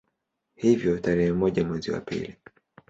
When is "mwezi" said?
1.65-1.91